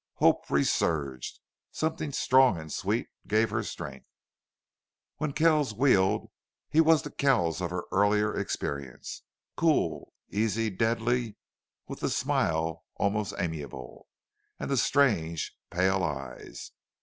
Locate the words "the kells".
7.03-7.61